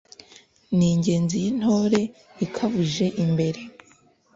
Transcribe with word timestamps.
n'ingenzi 0.77 1.35
y'intore 1.43 2.01
ikabuje 2.45 3.05
imbere 3.23 3.61